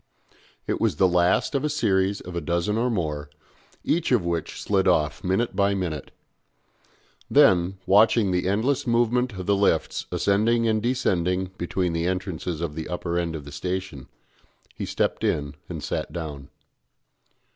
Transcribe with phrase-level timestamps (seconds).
[0.65, 3.29] It was the last of a series of a dozen or more,
[3.83, 6.09] each of which slid off minute by minute.
[7.29, 12.61] Then, still watching the endless movement of the lifts ascending and descending between the entrances
[12.61, 14.07] of the upper end of the station,
[14.73, 16.49] he stepped in and sat down.